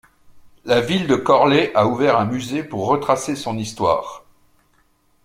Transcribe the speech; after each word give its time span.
La 0.65 0.81
ville 0.81 1.05
de 1.05 1.15
Corlay 1.15 1.71
a 1.75 1.85
ouvert 1.85 2.17
un 2.19 2.25
musée 2.25 2.63
pour 2.63 2.87
retracer 2.87 3.35
son 3.35 3.55
histoire. 3.59 4.25